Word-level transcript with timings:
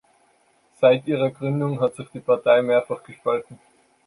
Seit 0.79 1.05
ihrer 1.05 1.29
Gründung 1.29 1.79
hat 1.79 1.93
sich 1.95 2.09
die 2.09 2.21
Partei 2.21 2.63
mehrfach 2.63 3.03
gespalten. 3.03 3.59